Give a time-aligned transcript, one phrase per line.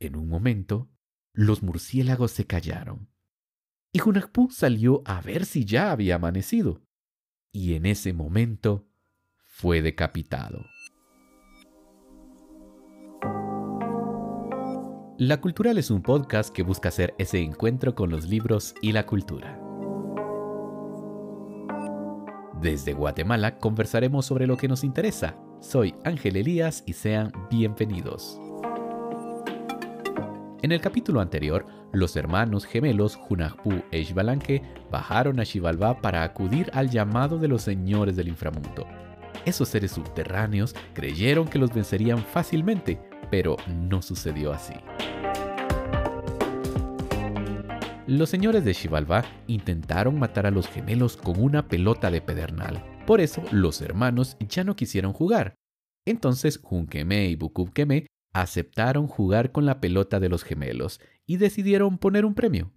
[0.00, 0.90] en un momento,
[1.32, 3.08] los murciélagos se callaron.
[3.92, 6.82] Y Hunahpu salió a ver si ya había amanecido.
[7.52, 8.88] Y en ese momento
[9.44, 10.64] fue decapitado.
[15.18, 19.04] La Cultural es un podcast que busca hacer ese encuentro con los libros y la
[19.04, 19.60] cultura.
[22.58, 25.36] Desde Guatemala conversaremos sobre lo que nos interesa.
[25.60, 28.40] Soy Ángel Elías y sean bienvenidos.
[30.62, 36.70] En el capítulo anterior, los hermanos gemelos Hunahpu e Ishbalanque bajaron a Xibalbá para acudir
[36.74, 38.86] al llamado de los señores del inframundo.
[39.46, 43.56] Esos seres subterráneos creyeron que los vencerían fácilmente, pero
[43.88, 44.74] no sucedió así.
[48.06, 52.84] Los señores de Xibalbá intentaron matar a los gemelos con una pelota de pedernal.
[53.06, 55.54] Por eso los hermanos ya no quisieron jugar.
[56.04, 62.24] Entonces Junkeme y Bukubkeme aceptaron jugar con la pelota de los gemelos y decidieron poner
[62.24, 62.72] un premio.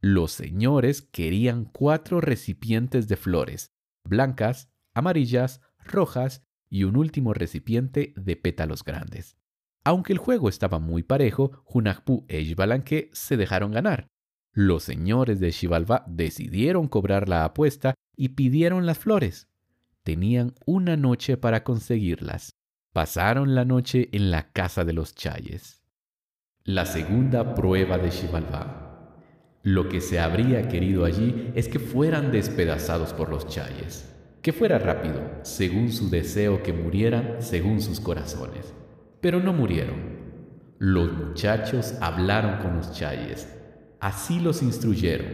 [0.00, 3.72] Los señores querían cuatro recipientes de flores,
[4.04, 9.36] blancas, amarillas, rojas y un último recipiente de pétalos grandes.
[9.84, 14.08] Aunque el juego estaba muy parejo, Hunahpu e Ishbalanque se dejaron ganar.
[14.52, 19.48] Los señores de Xibalbá decidieron cobrar la apuesta y pidieron las flores.
[20.04, 22.53] Tenían una noche para conseguirlas.
[22.94, 25.82] Pasaron la noche en la casa de los Chayes.
[26.62, 29.10] La segunda prueba de Xibalbá.
[29.64, 34.14] Lo que se habría querido allí es que fueran despedazados por los Chayes.
[34.42, 38.72] Que fuera rápido, según su deseo que murieran según sus corazones.
[39.20, 40.76] Pero no murieron.
[40.78, 43.48] Los muchachos hablaron con los Chayes
[43.98, 45.26] Así los instruyeron.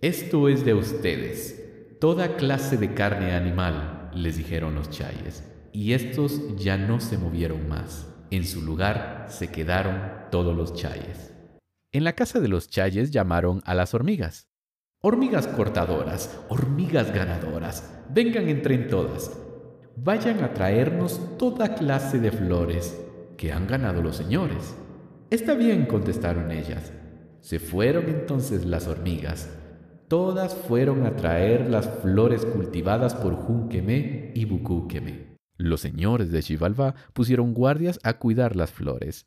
[0.00, 5.42] Esto es de ustedes, toda clase de carne animal, les dijeron los chayes,
[5.78, 8.08] y estos ya no se movieron más.
[8.32, 11.32] En su lugar se quedaron todos los chayes.
[11.92, 14.48] En la casa de los chayes llamaron a las hormigas.
[15.02, 19.38] Hormigas cortadoras, hormigas ganadoras, vengan entren todas.
[19.94, 23.00] Vayan a traernos toda clase de flores
[23.36, 24.74] que han ganado los señores.
[25.30, 26.92] Está bien, contestaron ellas.
[27.40, 29.48] Se fueron entonces las hormigas.
[30.08, 35.27] Todas fueron a traer las flores cultivadas por Junqueme y Bucúqueme.
[35.58, 39.26] Los señores de Xibalbá pusieron guardias a cuidar las flores.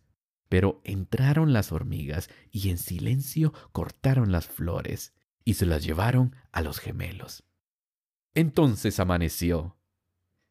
[0.50, 5.14] Pero entraron las hormigas y en silencio cortaron las flores
[5.46, 7.44] y se las llevaron a los gemelos.
[8.34, 9.78] Entonces amaneció.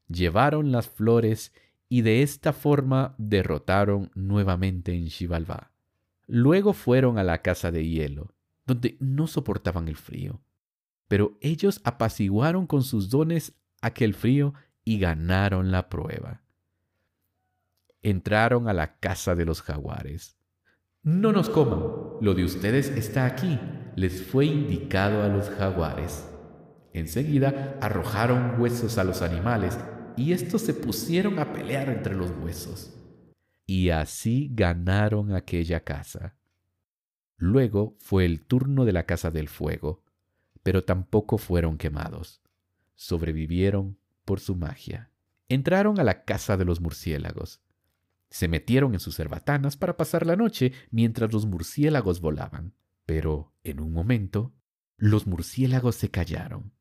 [0.07, 1.53] Llevaron las flores
[1.89, 5.73] y de esta forma derrotaron nuevamente en Xibalbá.
[6.27, 8.35] Luego fueron a la casa de hielo,
[8.67, 10.41] donde no soportaban el frío.
[11.09, 14.55] Pero ellos apaciguaron con sus dones aquel frío
[14.91, 16.43] y ganaron la prueba.
[18.03, 20.37] Entraron a la casa de los jaguares.
[21.05, 21.79] No nos coman,
[22.21, 23.61] lo de ustedes está aquí,
[23.95, 26.29] les fue indicado a los jaguares.
[26.93, 29.79] Enseguida arrojaron huesos a los animales
[30.17, 32.93] y estos se pusieron a pelear entre los huesos
[33.65, 36.35] y así ganaron aquella casa.
[37.37, 40.03] Luego fue el turno de la casa del fuego,
[40.65, 42.43] pero tampoco fueron quemados.
[42.97, 44.00] Sobrevivieron
[44.31, 45.11] por su magia.
[45.49, 47.61] Entraron a la casa de los murciélagos.
[48.29, 52.73] Se metieron en sus cerbatanas para pasar la noche mientras los murciélagos volaban.
[53.07, 54.55] Pero, en un momento,
[54.97, 56.73] los murciélagos se callaron.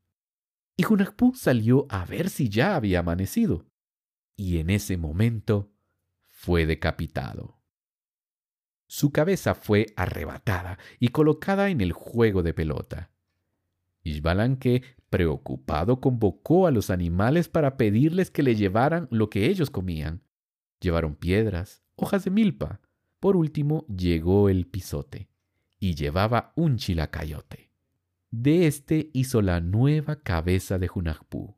[0.76, 3.66] Y Junakpu salió a ver si ya había amanecido.
[4.36, 5.72] Y en ese momento
[6.28, 7.60] fue decapitado.
[8.86, 13.10] Su cabeza fue arrebatada y colocada en el juego de pelota.
[14.04, 20.22] Ishbalanque, preocupado, convocó a los animales para pedirles que le llevaran lo que ellos comían.
[20.80, 22.80] Llevaron piedras, hojas de milpa.
[23.18, 25.28] Por último llegó el pisote
[25.78, 27.70] y llevaba un chilacayote.
[28.30, 31.56] De este hizo la nueva cabeza de Junajpú.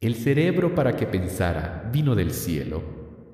[0.00, 2.82] El cerebro para que pensara vino del cielo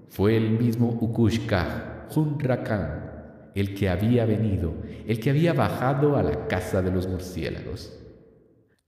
[0.09, 4.75] fue el mismo Ukushkaj, Hunrakan, el que había venido,
[5.07, 8.00] el que había bajado a la casa de los murciélagos.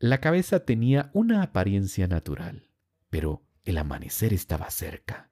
[0.03, 2.67] La cabeza tenía una apariencia natural,
[3.09, 5.31] pero el amanecer estaba cerca.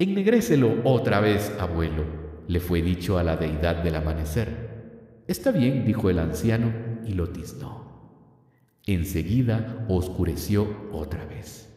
[0.00, 2.02] Ennegrécelo otra vez, abuelo,
[2.48, 5.22] le fue dicho a la deidad del amanecer.
[5.28, 6.72] Está bien, dijo el anciano
[7.06, 8.80] y lo tiznó.
[8.84, 11.72] Enseguida oscureció otra vez.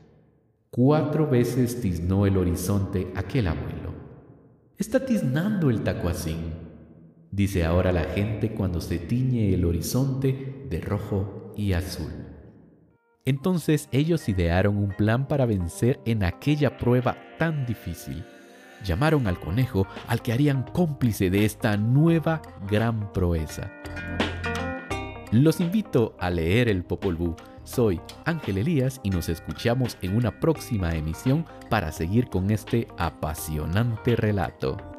[0.72, 3.94] Cuatro veces tiznó el horizonte aquel abuelo.
[4.80, 6.52] Está tiznando el tacuacín,
[7.30, 12.12] dice ahora la gente cuando se tiñe el horizonte de rojo y azul.
[13.26, 18.24] Entonces ellos idearon un plan para vencer en aquella prueba tan difícil.
[18.84, 23.72] llamaron al conejo al que harían cómplice de esta nueva gran proeza.
[25.32, 27.36] Los invito a leer el Popol Vuh.
[27.64, 34.18] Soy Ángel Elías y nos escuchamos en una próxima emisión para seguir con este apasionante
[34.18, 34.93] relato.